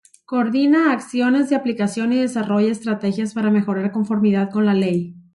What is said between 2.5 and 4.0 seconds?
estrategias para mejorar